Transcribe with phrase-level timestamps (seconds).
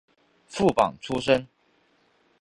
[0.47, 1.47] 副榜出身。